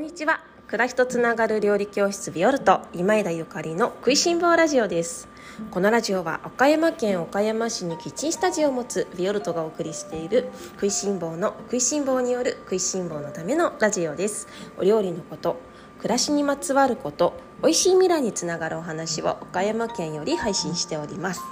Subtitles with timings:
[0.00, 0.40] んにちは。
[0.66, 5.28] 暮らしとつながる料理教室ビオルト今枝ゆかりの食いしん坊ラジオです。
[5.70, 14.48] このラジオは岡山県岡山市にキッチンスタジオを持つビオルトがお送りしている食いしん坊の食いしん坊による食いしん坊のためのラジオです。
[14.78, 15.60] お料理のこと
[15.98, 21.42] 暮らしにまつわること美味しい未来につながるお話を岡山県より配信しております。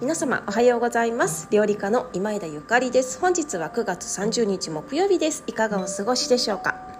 [0.00, 1.46] 皆様おはようございます。
[1.52, 3.20] 料理家の今枝ゆかりです。
[3.20, 5.44] 本日は9月30日木曜日です。
[5.46, 6.91] いかがお過ごしでしょうか？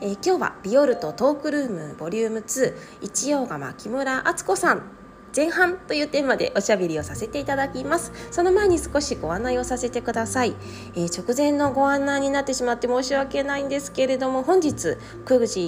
[0.00, 5.03] えー、今日はビオルトトークルームボリューム2一葉釜木村敦子さん。
[5.34, 8.12] 前半というテーマでおしゃべりをさせていただきます。
[8.30, 10.54] その前に少しご案内をさせてください、
[10.94, 15.60] えー、直前のご案内になってしまって申し訳ないんですけれども本日9時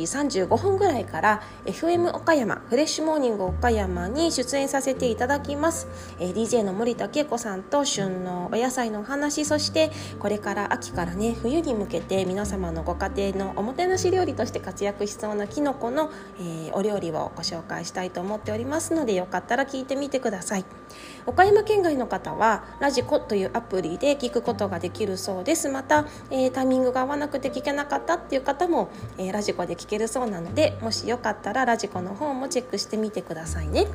[0.46, 20.65] 35分ぐらいから FM 岡山フレッシュモーニング岡山に出演させていただきます、えー、DJ の森田恵子さんと旬のお野菜のお話そしてこれから秋からね冬に向けて皆様のご家庭のおもてなし料理として活躍しそうなきのこの、えー、お料理をご紹介したいと思っておりますのでよかったらら聞いてみてください。
[21.26, 25.68] 岡山県外の方はラジコというアプリで聞くことができるそうです。
[25.68, 33.87] また、えー、タイミングが合わなくて聞けなかったっていう方も、えー、ラジコで聞けるそうなのでもしよかったらラジコの方もチェックしてみてくださいね。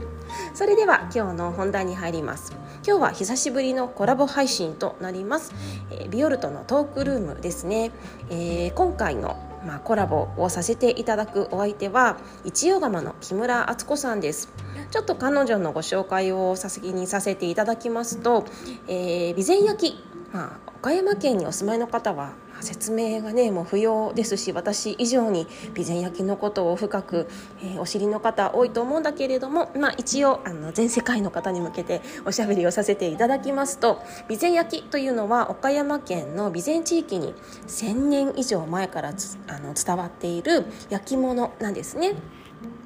[0.54, 2.54] それでは今日の本題に入ります。
[2.86, 5.54] 今日は久しぶりのコラボ配信となります、
[5.92, 7.92] えー、ビオルトのトークルームですね、
[8.30, 14.50] えー、今回のまあ、コラボをさせていただくお相手は一葉釜の木村敦子さんです。
[14.92, 18.46] ちょっと彼女のご紹介を先にさせていただきますと、
[18.88, 19.98] えー、備前焼、
[20.34, 27.30] まあ、岡山県にお住まいの方は説明がねもう不要ですし私以上に備前焼のことを深く、
[27.64, 37.34] えー、お知りの方多いと思うんだけれども、まあ、一応あの全世界の方に向けておしゃべりをさせていただきますと備前焼というのは岡山県の備前地域に
[37.68, 39.14] 1000年以上前から
[39.48, 42.16] あの伝わっている焼き物なんですね。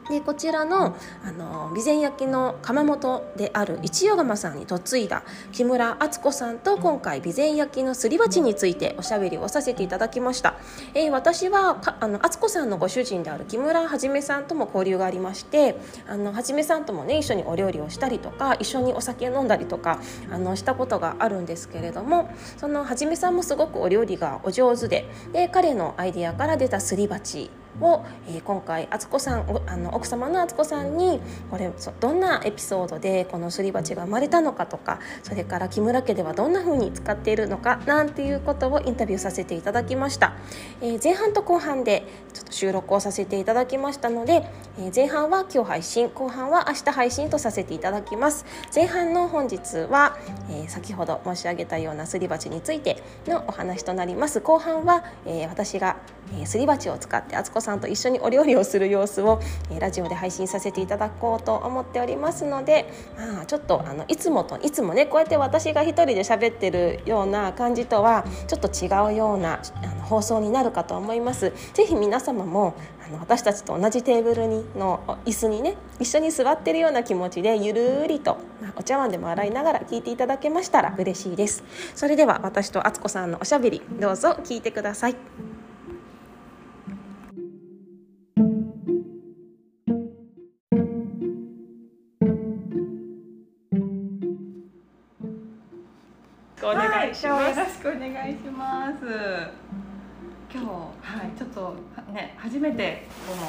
[0.09, 10.55] でこちらのあの備前焼の窯元である一葉釜さんに嫁いだ木村敦子さんと今回備前焼のすり鉢についておしゃべりをさせていただきました、
[10.93, 15.75] えー、私はかあの敦子さんのご主人である木村はさんとも交流がありまして
[16.07, 19.99] あのはさんともね一緒にお料理をしたりとか一緒にお酒飲んだりとか
[20.31, 27.49] あのしたことがあるんですけれどもそのはじめさんもすごくお料理がお上手でで彼のアイディアから出たすり鉢
[27.81, 31.19] を、えー、今回敦子さんあの奥様の敦子さんに
[31.51, 40.33] これどんなエピソードでこのすり鉢が生まれたのかとかそれから木村家ではどんな風に使っているのかなんていうことをインタビューさせていただきました、
[40.81, 44.47] えー、前半と後半でちょっと収録をさせていただきましたので、
[44.77, 48.45] えー、前半は今日配信後半は明日配信とさせていただきます。
[48.73, 50.17] 前半の本日は、
[50.49, 54.39] え先ほど申し上げたようなすり鉢についてのお話となります。
[54.41, 55.97] 後半は、え私が
[56.45, 59.39] すり鉢を使って敦子さんと一緒にお料理をする様子を、
[59.71, 71.51] えラジオで配信させていただこうと思っておりますので、まあ、ちょっとあのいつもといつもねこうやって私が一人で喋ってるような感じとはちょっと違うようなあの放送になるかと思います。
[71.73, 72.75] ぜひ皆様も
[73.05, 85.15] あの私たちと同じテーブルにの椅子にね一緒に座ってるような気持ちでゆるりと、まあ、お茶碗でも洗いながら聞いていただけましたら嬉しいですそれでは私と敦子さんのおしゃべりどうぞ聞いてください
[96.65, 99.05] お願いします、はい、よろしくお願いします。
[100.51, 101.75] 今日はいちょっと
[102.11, 103.43] ね初めてこの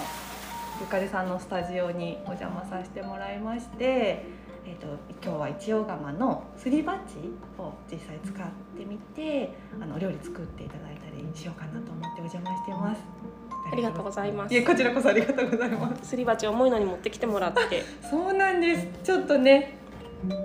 [0.81, 4.27] ゆかりさんのスタジオにお邪魔させてもらいまして
[4.69, 4.89] えーと、
[5.23, 6.99] 今日は一葉釜のすり鉢
[7.57, 13.01] を実際使ってみてあのお料理作っていただいたりしようかなと思ってお邪魔してます。
[13.73, 14.53] ありがとうございます。
[14.53, 16.11] いやこちらこそありがとうございます。
[16.11, 17.85] すり鉢重いのに持ってきてもらって。
[18.11, 18.89] そうなんです。
[19.05, 19.79] ちょっとね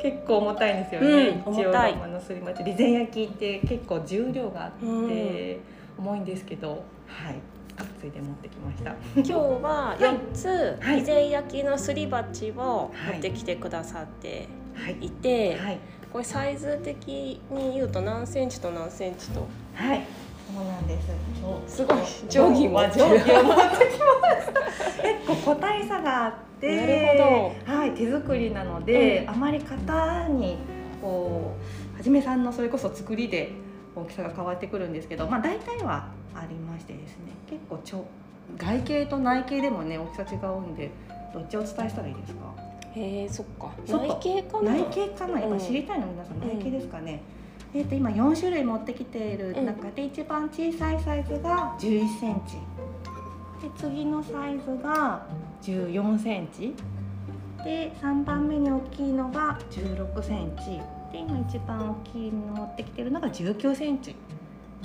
[0.02, 1.96] 結構重たいんですよね、うん、重たい。
[1.96, 2.58] のすり鉢。
[2.58, 5.60] 備前焼きって結構重量があって、
[5.98, 7.36] 重いんですけどはい。
[8.00, 8.92] ついで持ってきました。
[9.16, 14.48] 今日は4つ備前焼きのすり鉢を持ってきてくださって
[15.00, 15.10] い。
[15.10, 15.80] て、はい、
[16.12, 19.48] これサイズ的に言うと何センチと何センチと？
[19.74, 20.04] はい。
[20.54, 21.00] そうなんで
[21.68, 21.78] す。
[21.78, 21.98] すごい。
[22.30, 24.52] 定規も定規を持ってきました。
[24.52, 24.61] 結
[25.28, 30.58] 構個体差があってなるほど、はい、手作りなので、うん、あまり型に
[31.02, 31.56] こ
[31.94, 33.52] うはじめさんのそれこそ作りで
[33.96, 38.06] 大きさが変わってくるんですけど、まあ、大体はありましてですね結構ちょ
[38.58, 40.92] 外形と内形でもね大きさ違うんで
[41.34, 42.54] どっちをお伝えしたらいいですか？
[42.94, 43.72] へえそっか。
[43.88, 44.74] 内形かな。
[44.74, 45.40] 内形かな？
[45.40, 47.22] 今知りたいの皆さん、内形ですかね、
[47.74, 52.58] うん、えー、と今4種類持ってきている中で一番小さいサイズが1 1センチ
[53.62, 55.26] で次のサイズが
[55.62, 56.74] 14センチ。
[57.64, 60.82] で3番目に大きいのが16センチ。
[61.12, 64.16] で今一番大きいの持ってきてるのが19センチ、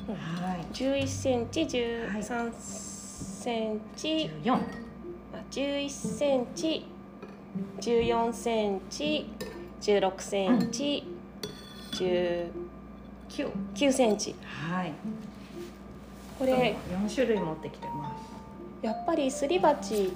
[0.09, 4.61] はい、11センチ13センチ、14あ
[5.51, 6.87] 11センチ
[7.81, 9.31] 14センチ
[9.81, 11.05] 16センチ、
[11.93, 12.51] うん、19
[13.75, 14.35] 9センチ。
[14.43, 14.93] はい。
[16.39, 16.77] これ。
[16.91, 18.36] 4種類持ってきてます
[18.83, 20.13] やっぱりすり鉢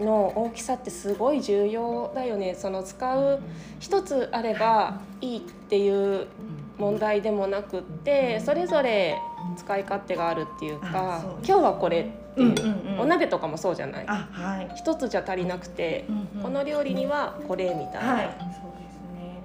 [0.00, 2.54] の大きさってすごい重要だよね。
[2.54, 3.40] その使う
[3.78, 6.26] 一つあればいいっていう
[6.78, 9.18] 問題でもなくってそれぞれ
[9.56, 14.06] 使い勝手があるっていうか今日はこれっていう,、お鍋とかもそうじゃない。
[14.76, 16.04] 一、つじゃ足りなくて、
[16.42, 19.42] この料理にはこれみたいな、はい、そうですね。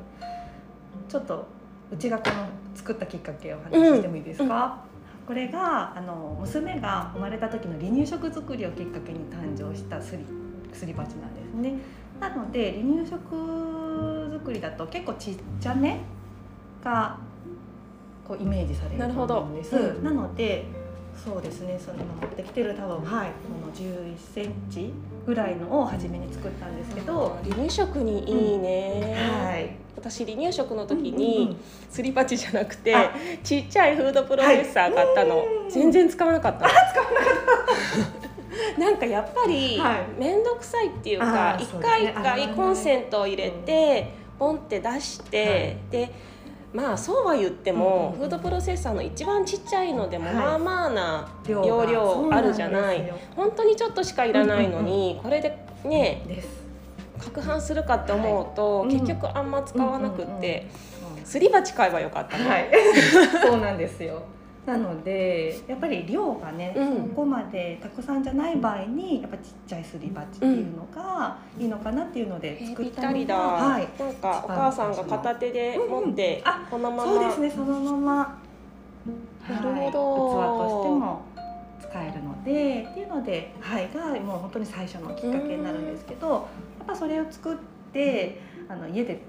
[1.10, 1.48] ちょっと
[1.92, 2.36] うちがこの
[2.76, 4.85] 作ったきっかけをお話ししてもいいですか、
[5.26, 10.24] これがあの娘が生まれた時の離乳食作りをきっかけに誕生したすり
[10.72, 11.80] すり鉢なんですね。
[12.20, 16.00] なので離乳食作りだと結構ちっちゃめ
[16.84, 17.18] が
[18.28, 19.74] こうイメージされると思うんです。
[20.02, 20.66] な,、なので
[21.24, 24.94] そうですねその今持ってきてる多分はいこの11センチ
[25.26, 27.40] ぐらいのを初めに作ったんですけど。
[27.44, 29.76] 離乳食にいいね、うん、はい。
[29.96, 31.58] 私離乳食の時に
[31.90, 32.94] すり鉢じゃなくて、
[33.44, 38.16] ちっちゃいフードプロセッサー買ったの、はい、全然使わなかった使わなかっ
[38.76, 38.80] た。
[38.80, 39.82] なんかやっぱり
[40.20, 46.12] 面倒くさいっていうか一、回一回コンセントを入れて、ポンって出して、で
[46.76, 53.14] まあそうは言っても、フードプロセッサーの一番ちっちゃいのでも、まあまあな容量あるじゃない。
[53.36, 56.22] 本当にちょっとしかいらないのに、これでね
[57.18, 60.68] 攪拌するかって思うと、結局あんま使わなくって、
[61.24, 62.70] すり鉢買えばよかったね、はい、
[63.42, 64.22] そうなんですよ
[64.66, 77.04] なのでやっぱり量がね、うん、そこまでたくさんじゃない場合にやっぱちっちゃいすり鉢っていうのがいいのかなっていうので作ったのが、はい、なんかお母さんが片手で持って、うん、あこのまま。
[77.06, 78.42] そうですねそのまま。
[79.48, 81.22] なるほど、はい、器としても
[81.80, 87.58] 使えるのでっていうので、はい、がもう本当に最初のきっかけになるんですけど、やっぱそれを作っ
[87.94, 89.22] てあの家で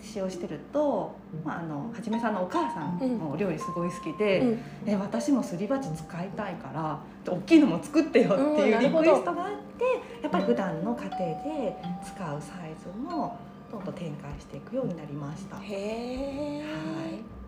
[0.00, 1.14] 使用してると、
[1.44, 9.84] まあ、あのはじめさんのお母さんもお料理すごい好きで、うん、え私もすり鉢使いたいから大きいのも作ってよっていうリクエストがあって、
[10.22, 13.38] やっぱり普段の家庭で使うサイズも
[13.70, 15.58] どんどん展開していくようになりました。
[15.58, 17.42] へえ、はい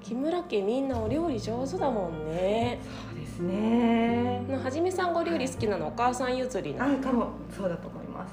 [0.00, 2.78] 木村家みんなお料理上手だもんね。
[3.10, 4.44] そうですね。
[4.62, 6.94] はじめさんご料理好きなの、お母さん譲りなの。
[6.94, 8.32] あ、かもそうだと思います。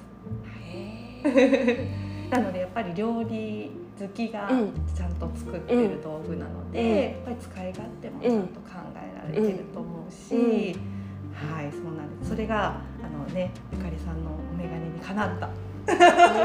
[0.69, 2.02] へえ。
[2.33, 4.49] なのでやっぱり料理好きが
[4.95, 12.31] ちゃんと作ってる道具なので、うん、やっぱり使い勝手もちゃんと考えられてると思うし、うん、はいそうなんです。
[12.31, 15.49] それがあのねゆかりさんのお眼鏡にかなった。
[15.85, 15.99] い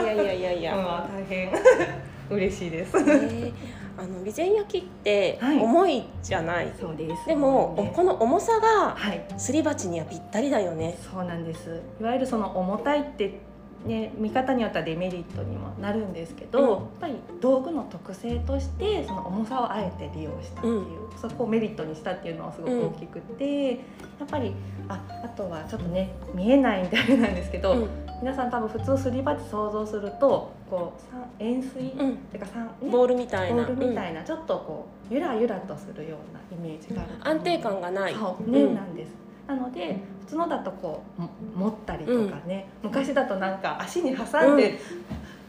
[0.07, 1.53] やいやいやいや、ま あ、大変。
[2.31, 2.97] 嬉しいです。
[2.99, 3.53] えー
[3.99, 7.27] あの備前焼きって重いじゃない、はい、そうです。
[7.27, 8.97] でも、ね、この重さが
[9.37, 11.83] すり鉢にはぴったりだよね、そうなんです。
[12.01, 13.41] いわゆるその重たいって
[13.87, 23.77] ね、見方によってはデメリットにもなるんですけど、うん、やっぱり道具の特性としてその重さをあえて利用したっていう、うん、そこをメリットにしたっていうのはすごく大きくて、うん、や
[24.25, 24.53] っぱり
[24.89, 27.89] ああとはちょっとね見えないみたいなんですけど、
[28.21, 33.65] 皆さん多分普通すり鉢想像するとこう円錐、うん、てかさ、ね、ボールみたいな。
[33.65, 37.11] ボールみたいな、ちょっとこうゆらゆらとするようなイメージがある。
[37.23, 38.15] 安定感がない。
[38.15, 39.13] そうね、なんです。
[39.47, 44.79] なので普通のだとこう持ったりとかね、昔だとなんか足に挟んで、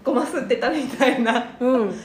[0.06, 1.48] ごますってたみたいな、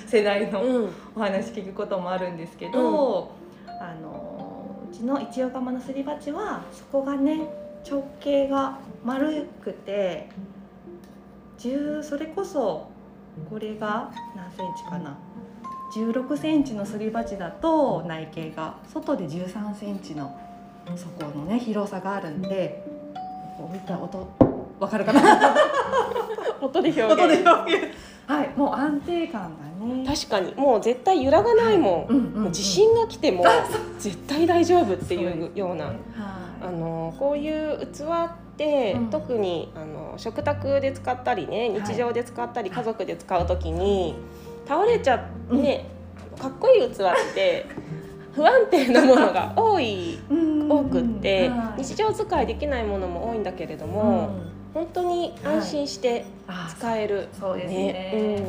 [0.09, 3.33] 世代のお話聞くこともあるんですけど、
[3.65, 7.49] うん、あのうちの一応釜のすり鉢はそこがね
[7.89, 10.29] 直径が丸くて
[11.59, 12.89] 10それこそ
[13.49, 15.17] これが何センチかな
[15.95, 20.37] 16センチのすり鉢だと内径が外で13センチの
[20.97, 22.85] そこのね広さがあるんで
[23.57, 24.29] こう見た音
[24.79, 25.21] わかるかな？
[26.61, 27.13] 音で表現。
[27.13, 27.95] 音で表現。
[28.27, 30.05] はいもう安定感がね。
[30.07, 30.55] 確かに。
[30.55, 31.95] もう絶対揺らがないもん。
[31.95, 32.07] はい。
[32.09, 33.45] うんうんうん、地震が来ても
[33.99, 36.23] 絶対大丈夫っていうような、ねは
[36.63, 44.15] い、あのこういう器って、うん、特にあの食卓で使ったりね日常で使ったり、はい、家族で使う時に
[44.67, 45.87] 倒れちゃね、
[46.33, 47.67] うん、かっこいい器って
[48.35, 50.19] 不安定なものが 多い
[50.69, 54.31] 多くって、日常使いできないものも多いんだけれども、
[54.73, 56.25] 本当に安心して
[56.77, 58.45] 使える、そうですね、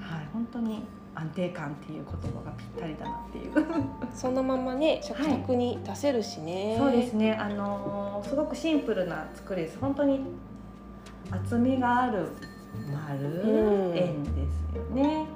[0.00, 0.82] はい、本当に
[1.14, 3.52] 安定感っていう言葉がぴったりだなっていう。
[4.14, 7.34] そのままね食卓に出せるしね、はい、そうですね。
[7.34, 9.78] あのすごくシンプルな作りです。
[9.80, 10.20] 本当に
[11.30, 12.28] 厚みがある
[12.92, 13.26] 丸
[13.94, 15.26] 円ですよね、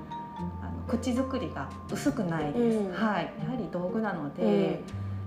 [0.89, 3.33] 口作りが薄くないです、うん、はい。
[3.43, 4.81] やはり道具なので、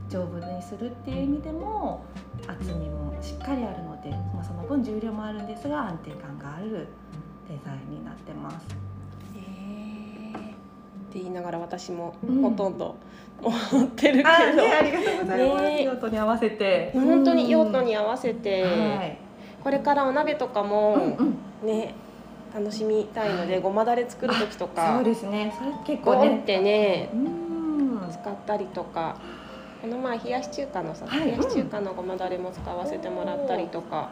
[0.09, 2.03] 丈夫にするっていう意味でも
[2.47, 6.87] 厚みもしっかりあるので、まあ、その分重量もあるんですが安定感がある
[7.47, 8.55] デザインになってます。
[11.09, 12.95] って言いながら私もほとんど
[13.41, 16.91] 思ってるけど、うんね、ありがとうございます、ね、用途に合わせて。
[16.93, 18.69] 本当に用途に合わせて、は
[19.03, 19.17] い、
[19.63, 21.93] これからお鍋とかもね、うんうん、
[22.53, 25.53] 楽しみたいので、はい、ごまだれ作る時とかそうですね。
[25.57, 26.39] それ結構ね。
[26.39, 27.09] ってね、
[28.11, 29.17] 使ったりとか
[29.81, 34.09] この前冷やし中華のさ、はい、冷やし中華のごまだれも使わせてもらったりとか。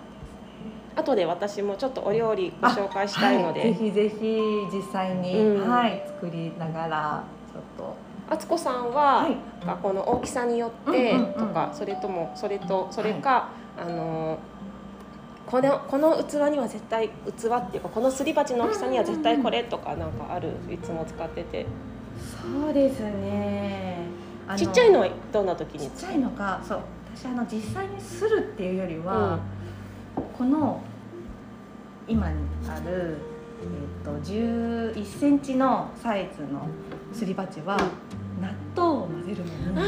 [0.96, 4.42] 後で私もちょっとお料理ご紹介したいので、はい、ぜひぜひ
[4.74, 7.96] 実際に、うん、はい作りながらちょっと。
[8.30, 9.38] 敦子さんは、はい、
[9.82, 14.40] この大きさによってとか、それともそれとそれか、はい、あの
[15.48, 21.66] このこの器には絶対器っていうかこのすり鉢の大きさには絶対これとかなんかあるいつも使ってて。
[22.18, 24.00] そうですね。
[24.58, 25.80] ちっちゃいのはどんな時に？
[25.80, 26.80] ちっちゃいのかそう。
[27.16, 29.40] 私あの実際にするっていうよりは、
[30.18, 30.82] うん、この
[32.10, 32.36] 今に
[32.68, 33.18] ある、
[33.62, 36.68] えーと、11センチのサイズの
[37.14, 37.78] すり鉢は
[38.42, 39.82] 納豆を混ぜるの。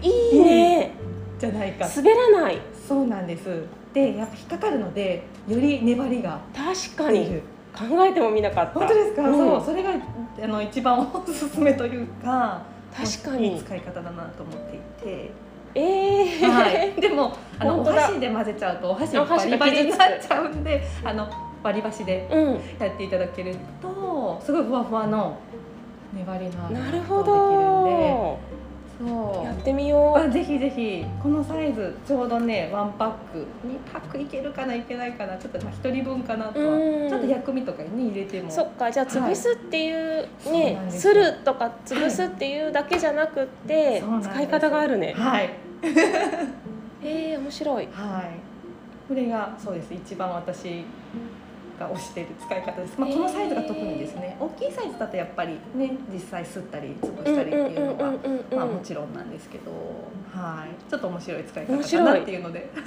[0.00, 0.92] にいいね。
[1.40, 1.88] じゃないか。
[1.88, 2.60] 滑らない。
[2.86, 7.40] そうなんですでやっぱ引っかかるのでより粘りが確かに。
[7.78, 8.80] 考えてもみなかった。
[8.80, 9.90] 本当ですか、うん、そうそれが
[10.42, 13.62] あの一番おすすめというか確かに。
[13.62, 15.30] 使い方だなと思っていて。
[15.74, 21.28] えー、はい、 でもあのお箸で混ぜちゃうとお箸バリバリになっちゃうんであの
[21.62, 22.26] 割り箸で
[22.80, 25.36] やっていただけると、すごいふわふわの
[26.14, 28.38] 粘りのあるなるほど
[28.98, 29.44] そう。
[29.44, 30.18] やってみよう。
[30.18, 31.04] あぜひぜひ。
[31.22, 33.46] このサイズちょうどねワンパック。
[33.66, 35.36] 2パックいけるかないけないかな。
[35.36, 36.78] ちょっとまあ1人分かなとは。
[37.08, 38.50] ちょっと薬味とかに入れても。
[38.50, 38.90] そっか。
[38.90, 45.14] じゃあ潰すっていう、はい、ねするとか潰すっていうだけじゃなくて、はい、使い方があるね。
[45.16, 45.50] はい。
[47.02, 47.88] えー、面白い。
[47.92, 48.30] はい。
[49.08, 49.94] これがそうです。
[49.94, 50.84] 一番私
[51.78, 58.12] が推している使い方です、まあ、このサイズが特にですね、大きいサイズだとやっぱりね実際すったり潰したりっていうのが
[58.56, 59.70] まあもちろんなんですけど、
[60.32, 62.68] はい、ちょっと面白い使い方かなっていうので。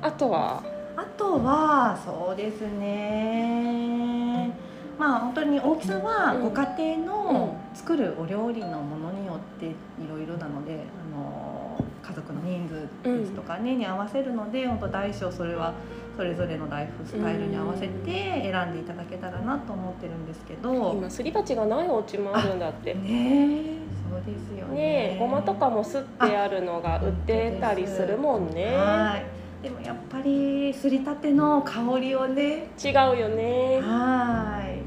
[0.00, 0.62] あとは？
[0.96, 4.50] あとはそうですね。
[4.98, 9.74] まあ本当に大きさはご家庭の作るお料理のものによってい
[10.08, 10.76] ろいろなのであ
[11.16, 11.67] の
[12.08, 12.66] 家族の人
[13.02, 15.74] 数ですとかね、に合わせるので本当大小それは
[16.16, 20.94] それぞれのライフスタイルに合わせて選んでいただけたらなと思ってるんですけど。
[20.94, 22.94] 今すり鉢がないお家もあるんだって。
[22.94, 23.78] ね
[24.10, 25.14] そうですよね。
[25.14, 28.74] ねごまとかもすってあるのが売ってたりするもんね。
[28.74, 29.62] はい。
[29.62, 32.68] でもやっぱりすりたての香りをね。
[32.82, 33.80] 違うよね。
[33.82, 34.78] はい。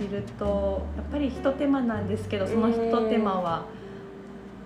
[0.00, 3.66] 知るとやっぱりひと手間なんですけどそのひと手間は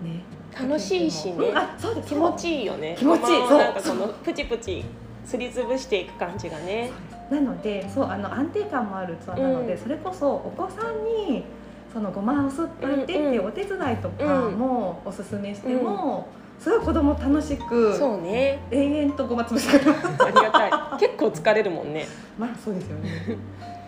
[0.01, 0.23] ね
[0.59, 2.09] 楽しいしね、あそうです。
[2.09, 2.95] 気持ちいいよね。
[2.97, 3.47] 気持ちいい。
[3.47, 3.57] そう。
[3.57, 4.85] なんかこのプチプチ
[5.25, 6.91] すりつぶしていく感じがね。
[7.29, 11.43] なのでそうあの安定感もある器なので、うん、それこそお子さんに
[11.91, 18.59] そのごまをすってっていうお手伝いとかもおすすめしても、うん、すごい子供楽しくそうね。
[18.71, 20.71] 永遠とごまつぶしてありがたい。
[20.99, 22.05] 結構疲れるもんね。
[22.37, 23.37] まあそうですよね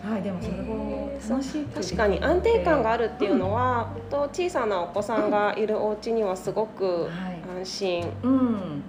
[0.02, 7.08] はい、でもそれも楽しい、確かに安定感があるっていうのは、うん、と小さなお子さんがいるお家にはすごく
[7.56, 8.82] 安心、はい、うん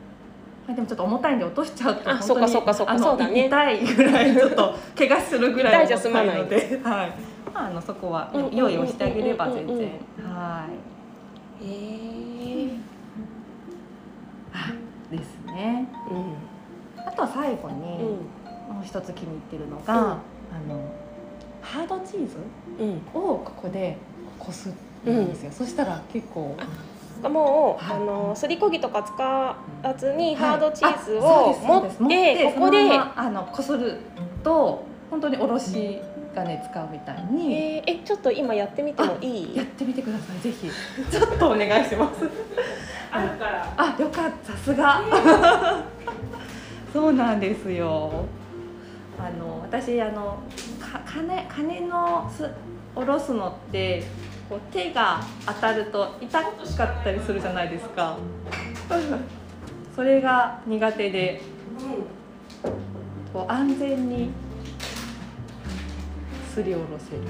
[0.75, 3.47] でもちょっと重たいんで落としちゃうとあそうかそうかそうかそうだね。
[3.47, 7.13] 痛いぐらいちょっと怪我するぐらい痛いじゃ済まないので、 はい、
[7.53, 9.77] まああのそこは用意をしてあげれば全然。
[10.23, 10.65] は
[11.61, 11.65] い。
[11.65, 17.99] ええー、ですね、うん、あとは最後に、
[18.69, 20.19] もう一つ気に入ってるのが、
[20.51, 20.81] あの
[21.61, 22.37] ハードチーズ
[23.13, 23.97] をここで
[24.37, 24.71] こす
[25.05, 26.55] るんですよ、うん、そしたら結構
[27.23, 29.57] もう、はい、あのすりこぎとか使わ
[29.97, 33.97] ずにハードチーズを持って、ここであのこする
[34.43, 35.99] と本当におろし
[36.33, 39.55] 金使うみたいに、えー、えちょっと今やってみてもいい？
[39.55, 40.69] やってみてくださいぜひ。
[41.11, 42.29] ちょっとお願いします。
[43.11, 43.73] あるから。
[43.75, 45.01] あよかったさすが。
[46.93, 48.25] そうなんですよ
[49.19, 50.39] あの私あの
[51.05, 52.49] 金金のす
[52.95, 54.03] 下ろすのって
[54.49, 58.17] こう手が当たると痛かったりするじゃないですか。
[59.95, 61.41] それが苦手で、
[63.33, 64.31] こう安全に
[66.53, 67.23] すりおろせる。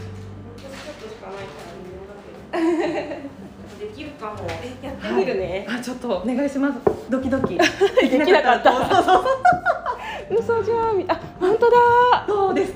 [3.80, 4.36] できるかも。
[4.62, 6.80] えやってみるね、あちょっとお願いします。
[7.10, 7.58] ドキドキ。
[7.58, 8.72] できなかった。
[10.30, 11.58] 嘘じゃんあ本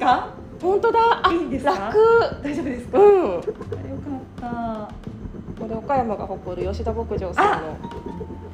[0.03, 0.29] か？
[0.62, 1.00] 本当だ。
[1.24, 1.72] あいいんですか？
[1.72, 1.98] 楽。
[2.43, 3.31] 大丈夫ですか、うん。
[3.31, 3.48] あよかっ
[4.39, 4.93] た。
[5.60, 7.77] これ岡山が誇る吉田牧場さんの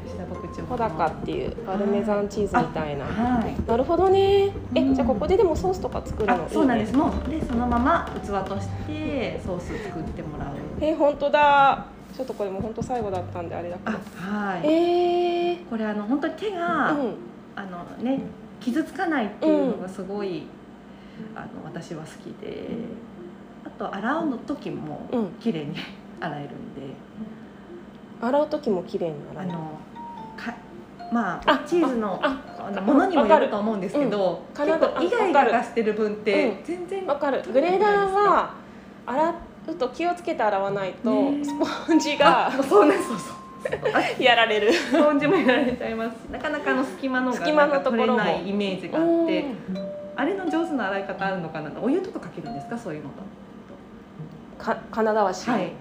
[0.06, 3.06] 吉田牧場穂高っていうパルメザンチーズみたいな。
[3.06, 3.56] はい。
[3.68, 4.52] なるほどね。
[4.76, 4.94] え、うん。
[4.94, 6.38] じゃあここででもソースとか作るの？
[6.38, 6.96] ね、あそうなんです。
[6.96, 10.56] もうでそのまま器としてソース作ってもらう。
[10.82, 11.86] え本当だ。
[12.16, 13.98] ちょっとこれも本当最後だったんであれだけあど
[14.34, 14.68] はい。
[14.68, 17.16] えー、これあの本当に手が、うん。
[17.56, 18.22] あのね
[18.60, 20.44] 傷つかないっていうのがすごい、
[21.36, 22.68] あの私は好きで
[23.66, 25.28] あと洗うの時もうん。
[25.40, 25.76] 綺麗に
[26.20, 26.82] 洗えるんで、
[28.22, 29.60] 洗う時も綺麗になるあの
[30.36, 30.54] か
[31.12, 34.66] まああチーズのああのものにもよると思うんですけど、うん。
[34.66, 37.42] 結構イガイガがしてる分っうてん全然わかる。
[37.54, 38.54] グレーダーは
[39.06, 39.34] 洗
[39.70, 41.44] うと気をつけて洗わないと、ね。
[41.44, 41.54] ス
[41.88, 43.40] ポンジがそうねそうそう
[44.24, 44.74] やられる。
[44.74, 46.16] スポンジもやられちゃいます。
[46.32, 49.46] なかなかあの隙間のが隙間のところもなんか取れないイメージがあって。
[49.74, 51.72] うんあれの上手な洗い方あるのかな？
[51.82, 52.78] お湯とかかけるんですか？
[52.78, 53.10] そういうの
[54.58, 55.72] か金沢市、とはい。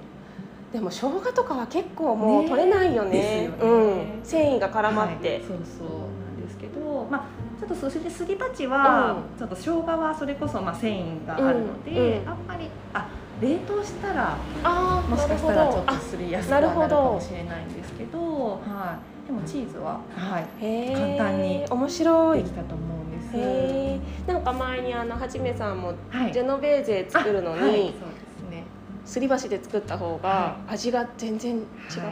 [0.72, 2.48] でも生姜とかは結構もうね。
[2.48, 3.10] 取れないよね。
[3.10, 3.56] ですよね。
[3.60, 5.40] うん、繊維が絡まって、はい。
[5.40, 7.24] そうそうなんですけどまあ
[7.58, 12.28] ちょっとそしてすり鉢は、ちょっと生姜はそれこそまあ繊維があるので、うんうん。
[12.28, 13.08] あんまりあ
[13.40, 19.26] 冷凍したらああもしかしたらちょっとすりやすくはなるかもしれないんですけどはい。
[19.26, 20.46] でもチーズは、はい、
[20.94, 22.42] 簡単に面白い。
[22.42, 26.32] できたと思うんですへえんか前にあのはじめさんもはい。
[26.32, 28.64] ジェノベーゼ作るのに、あはい、そうですね。
[29.04, 31.62] すり鉢で作った方がは味が全然違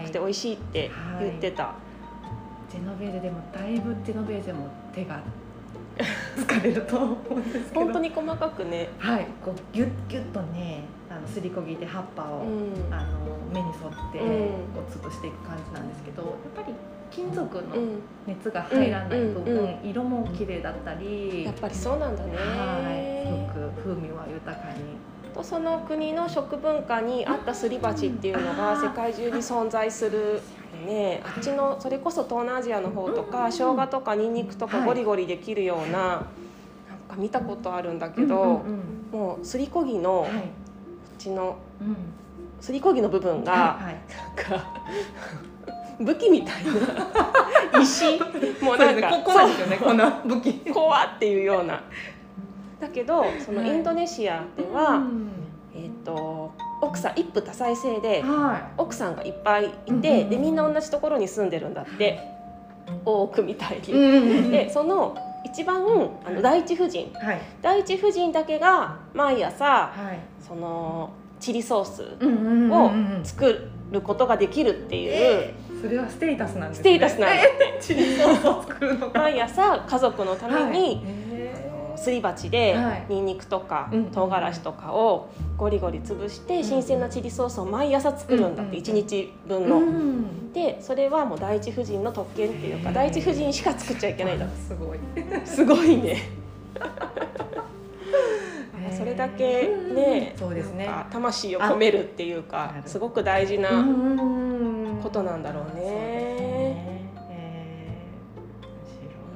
[0.04, 1.74] くて美味しいって言ってた、
[2.70, 5.20] ジェノベーゼでもだいぶジェノベーゼも手が
[6.36, 7.80] 疲れると思うんですけど。
[7.80, 9.26] 本当に細かくね、はい。
[9.44, 12.94] こうギュッギュッとねあのすりこぎで葉っぱを、うん。
[12.94, 13.18] あの
[13.52, 14.74] 目に沿ってうん。
[14.74, 16.74] こう潰していく感じなんですけどやっぱり
[17.10, 23.26] 金属のうん、熱が入らない部分、色も綺麗だったり、やっぱりそうなんだね、はい。
[23.26, 24.80] すごく風味は豊かに。
[25.34, 28.82] とその国の食文化に合ったすり鉢っていうのがうん。
[28.82, 30.40] 世界中に存在する
[30.86, 31.22] ね。
[31.24, 34.86] あっちのそれこそ東南アジアの方とか生姜とかニンニクとかはい。
[34.86, 36.26] ゴリゴリできるようななん
[37.08, 38.62] か見たことあるんだけど、
[39.12, 40.32] もうすりこぎのはい、う
[41.18, 41.96] ちのうん、
[42.60, 44.72] すりこぎの部分がなんか
[46.00, 47.80] 武器みたいな。
[47.82, 48.18] 石？
[48.62, 50.72] もうなんかそうですねここですよねこんな武器。
[50.72, 51.82] 怖っていうような。
[52.80, 53.68] だけどそのはい。
[53.68, 55.30] インドネシアでは、うん。
[55.74, 62.18] えっ、と奥さん一夫多妻制では奥さんがいっぱいいて、でみんな同じところに住んでるんだって
[63.04, 63.80] 大奥みたい。
[63.86, 63.92] い、に。
[63.92, 65.84] うんでその一番
[66.24, 67.12] あの第一夫人。
[67.14, 67.40] はい。
[67.62, 70.18] 第一夫人だけが毎朝はい。
[70.40, 75.54] そのチリソースをうん作ることができるっていうえ
[75.86, 77.78] それはステータスなんですスねテータスなんだって。
[77.80, 89.76] チリソースを作るのが毎朝家族のために、へすり鉢ではいニンニクとかうん唐辛子とかをゴリゴリ潰して新鮮なチリソースを毎朝作るんだってうん1日分ーの。
[89.78, 94.98] うんでそれはもう第一夫人の特権っていうか第一夫人しか作っちゃいけないんだすごい
[95.44, 96.30] すごいね
[98.96, 104.45] それだけねそうですね魂を込めるっていうかすごく大事なうん
[105.06, 105.82] ことなんだろうね。
[105.82, 105.86] ね。
[107.30, 107.98] え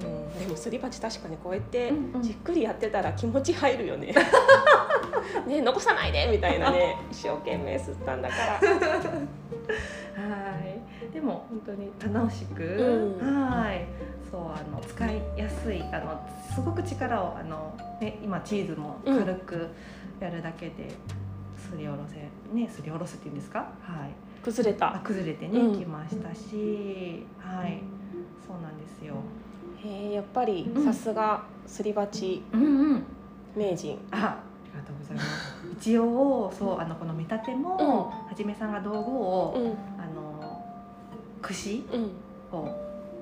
[0.02, 4.14] うんでもすり鉢確かにこうやってじっくりやってたら気持ち入るよね。
[5.46, 8.42] ね残さないでみたいなね 一生懸命吸ったんだから。
[8.52, 8.58] は
[10.58, 13.48] い、でも本当に楽しく、うん。
[13.48, 13.86] はい、
[14.28, 16.20] そうあの使いやすいあの
[16.52, 19.68] すごく力をあのね今チーズも軽く
[20.18, 20.90] やるだけで
[21.56, 22.16] すりおろせ
[22.52, 23.70] ねすりおろすっていうんですか、はい、
[24.08, 25.00] あ崩れた。
[25.04, 25.78] 崩れてね、うん。
[25.78, 27.82] きましたし、はい、
[28.46, 29.14] そうなんですよ。
[29.82, 30.84] へえやっぱりうん。
[30.84, 32.42] さすがすり鉢。
[32.52, 33.02] うんうん。
[33.56, 33.98] 名人。
[34.10, 34.38] あ、あ
[34.72, 35.66] りがとうございます。
[35.72, 37.76] 一応そうあのこの見立ても、
[38.28, 39.66] はじめさんが道具を、うん。
[40.02, 40.62] あの
[41.42, 42.10] 串うん。
[42.58, 42.76] を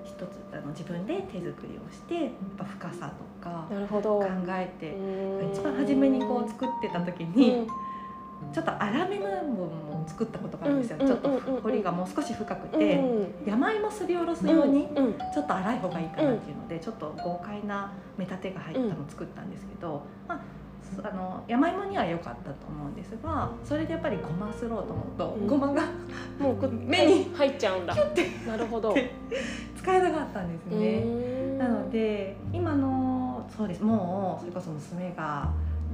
[0.04, 0.20] 一つ
[0.52, 4.20] あの自分で手作りをしてやっぱ深さとかなるほど。
[4.20, 5.52] 考えて、うん。
[5.52, 7.66] 一番初めにこう作ってた時に、
[8.52, 13.28] ちょっと粗めの部分も作ったことがあるんですよ、うんちょっと彫りがもう少し深くうんて、うん。
[13.46, 14.88] 山芋すりおろすように
[15.34, 20.40] ちょっと粗い方がいいかなっていうので、ちょっと豪快な目立てが入ったのを作ったんですけど、まあ
[20.82, 25.46] すあの山芋には良かったと思うんですがそれでやっぱりごますろうと思うと、うん。
[25.46, 25.84] ごまが
[26.38, 27.94] もうく目に入っちゃうんだ。
[28.46, 28.94] なるほど
[29.76, 31.00] 使えなかったんですね。
[31.00, 33.82] ねなので今のそうです。
[33.82, 35.50] もうそれこそ娘が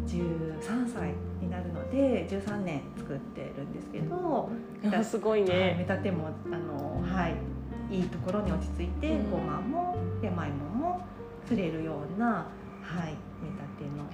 [0.07, 4.51] 13歳になるので13年作ってるんですけど
[5.03, 11.07] すごいね、はい、目立てもあの、はい、いいところに落ち着いて、ごまも山芋も
[11.47, 12.47] 釣れるような、
[12.83, 14.05] はい、目立ての。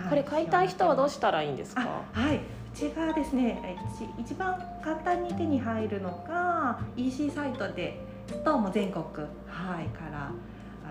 [0.00, 2.02] はい、これ買いたい人はどうしたらいいんですか？
[2.12, 2.40] はい、う
[2.74, 3.76] ちがですね、
[4.18, 9.04] 一番簡単に手に入るのが EC サイトでストーも全国
[9.46, 10.32] はいからあ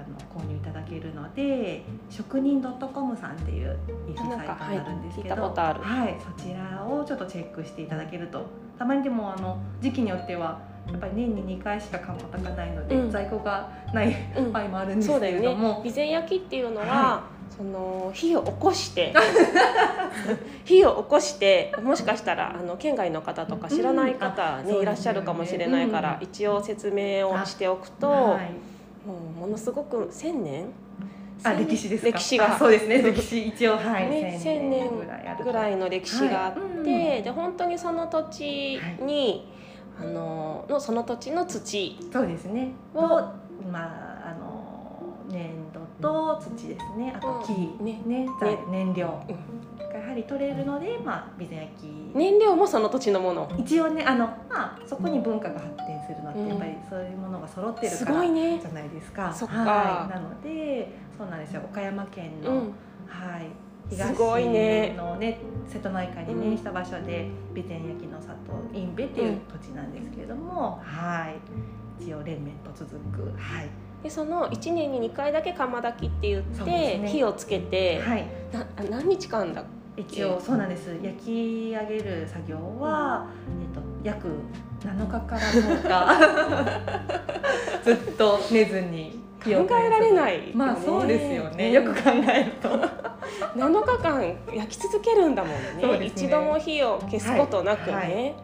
[0.09, 3.77] の購入いただけるので職人 .com さんっていう
[4.09, 8.45] EC サイトになるんですけど、はい、はい、そちらをちょっとチェックしていただけると
[8.77, 14.15] たまにでもあの時期によってはやっぱり年に2回しか釜炊かないので、うん、在庫がない
[14.51, 19.13] 場合もあるんですけれども、うんね、備前焼きっていうのは、はい、その火を起こして
[20.63, 28.51] 火を起こしてもしかしたらあの県外の方とか知らない方ね、うん、いらっしゃるかもしれないから、一応説明をしておくと、はい、
[29.05, 30.65] もうものすごく1,000年？
[31.43, 32.57] あ歴史です歴史が。
[32.57, 33.01] そうですね。
[33.01, 34.89] 歴史一応はい、ね、1,000年
[35.43, 39.51] ぐらいの歴史があって、はい、で本当にその土地に、
[39.99, 42.71] あののその土地の土そうですね。
[42.93, 42.99] を
[43.71, 47.13] まああの粘土と土ですね。
[47.15, 48.01] あと木、うん、ね。
[48.05, 48.27] ね。
[48.71, 49.21] 燃料、がやは
[50.15, 52.17] り取れるので、まあ、備前焼き。
[52.17, 53.51] 燃料もその土地のもの。
[53.57, 59.33] 一応ねあの、まあ、そこに文化が発展するのって、やっぱりそういうものが揃ってるからじゃないですか。
[59.33, 61.61] すね、はい、なのでそうなんですよ。
[61.63, 62.59] 岡山県の、うん、
[63.07, 63.47] はい。
[63.87, 68.35] 東のねね瀬戸内海に面した場所で備前焼の里
[68.73, 71.29] インベっていう土地なんですけれども、は
[71.99, 72.03] い。
[72.03, 73.21] 一応連綿と続く。
[73.37, 73.69] はい。
[74.05, 79.63] でその1年に2回だけ釜炊きって言って、ね、火をつけて、はい、な何日間だ
[79.97, 80.97] 一応そうなんです。
[81.01, 83.27] 焼き上げる作業は、
[83.61, 84.27] えっと、約
[84.81, 85.81] 7日から10
[87.01, 87.83] 日。
[87.83, 92.69] ずっと寝ずに考えられない、ね、まあそうですよね、よく考えると。
[93.55, 98.11] 7日間焼き続けるんだもんね、ね、一度も火を消すことなくね、はい。
[98.13, 98.35] はい。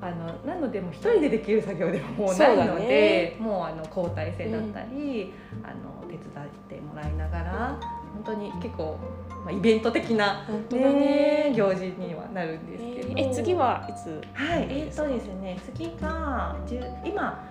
[0.00, 7.80] あのなのでも一人でできる作業ではもうないので、ね、もうあの交代制だったり、うん、あの手伝ってもらいながら
[8.14, 8.98] 本当に結構、
[9.44, 14.20] まあ、イベント的な、ね、行事にはなるんですけど、えー、次はいつ？
[14.34, 16.56] はいえー、っとですね次が
[17.04, 17.48] 今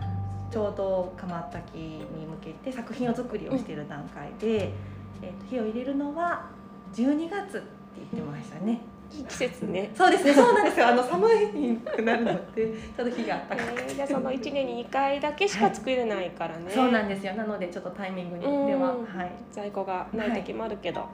[0.52, 6.50] ちょうど釜炊きに向けて作品を作りをしている段階で、うん、えー、と火を入れるのは
[6.94, 7.68] 12月って
[8.12, 8.82] 言ってましたね。
[9.10, 9.92] 季節ね。
[9.96, 10.34] そうですね。
[10.34, 10.88] そうなんですよ。
[10.88, 13.84] あの寒いくなるので、ちょっと日が暖かくて。
[13.88, 17.34] えー、じゃその一年に二回だけしか作れないからね、はい、そうなんですよ。
[17.36, 21.02] なのでちょっとタイミングによっては、はい、在庫がない時もあるけど。
[21.02, 21.08] は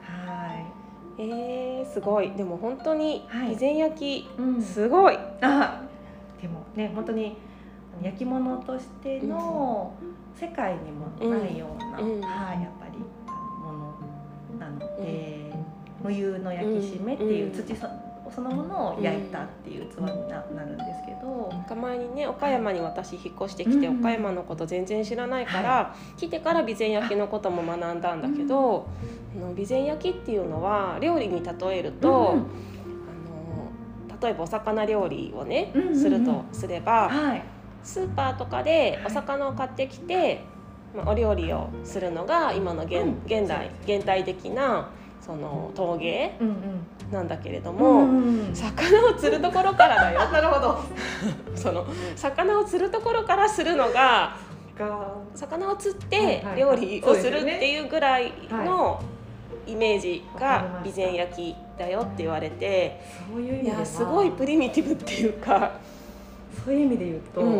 [1.18, 1.22] い。
[1.22, 2.32] えー、すごい。
[2.32, 5.18] でも本当に備前焼き、はい、すごい。
[5.40, 5.82] あ、
[6.42, 7.36] でもね本当に
[8.02, 9.94] 焼き物としての
[10.34, 12.98] 世界にもないような、うん、はいやっぱり
[13.62, 13.94] もの
[14.58, 15.43] なので。
[16.04, 17.88] 無油の焼き締めっていう土そ
[18.34, 28.88] そのものを焼いたっていう器になるんですけど、うん、前にね岡山に私引っ越してきて、岡山のこと全然知らないから、はい、来てから備前焼きのことも学んだんだけど、
[29.36, 32.22] うん、備前焼きっていうのは料理に例えると、うん、あ
[34.18, 37.42] の例えばお魚料理をね、するとすれば、はい、
[37.84, 40.42] スーパーとかでお魚を買ってきて、
[40.96, 44.88] まあ、お料理をするのが今の現,、現代現代的な
[45.24, 46.32] その陶芸
[47.10, 48.06] なんだけれども、
[48.52, 50.20] 魚を釣るところからだよ。
[50.30, 50.78] なるほど。
[51.56, 54.36] その魚を釣るところからするのが
[55.34, 59.00] 魚を釣って料理をするっていうぐらいの
[59.66, 63.00] イメージが備前焼きだよって言われて
[63.62, 65.72] いやすごいプリミティブっていうか。
[66.64, 67.50] そういう意味で言うと、うん、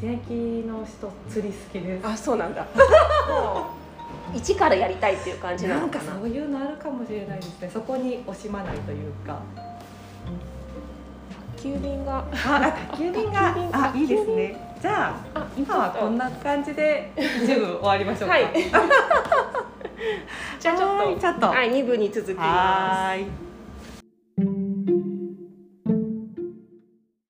[0.00, 0.32] 備前焼き
[0.66, 2.06] の人釣り好きです。
[2.06, 2.64] あそうなんだ
[4.34, 6.04] 一からやりたいっていう感じなのかな。
[6.04, 7.70] なんかそういうのあるかもしれないですね。
[7.72, 9.40] そこに惜しまないというか。
[11.56, 12.24] 宅急便が。
[12.32, 13.54] あ宅急便が。
[13.72, 14.76] あいいですね。
[14.80, 17.12] じゃあ今はこんな感じで
[17.46, 18.48] 十分終わりましょうか、はい、
[20.58, 21.20] じゃあちょっと。
[21.20, 21.46] ちょっと。
[21.48, 23.49] はい2部に続きます